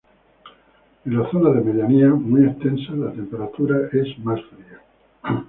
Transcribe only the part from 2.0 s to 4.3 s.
muy extensa, la temperatura es